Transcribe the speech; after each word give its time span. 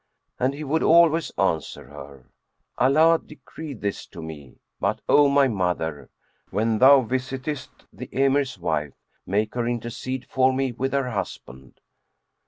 ''[FN#91] 0.39 0.45
And 0.45 0.53
he 0.55 0.63
would 0.63 0.81
always 0.81 1.29
answer 1.37 1.85
her, 1.89 2.25
"Allah 2.79 3.21
decreed 3.23 3.81
this 3.81 4.07
to 4.07 4.23
me; 4.23 4.55
but, 4.79 4.99
O 5.07 5.29
my 5.29 5.47
mother, 5.47 6.09
when 6.49 6.79
thou 6.79 7.01
visitest 7.01 7.69
the 7.93 8.09
Emir's 8.11 8.57
wife 8.57 8.93
make 9.27 9.53
her 9.53 9.67
intercede 9.67 10.25
for 10.25 10.53
me 10.53 10.71
with 10.71 10.93
her 10.93 11.11
husband." 11.11 11.81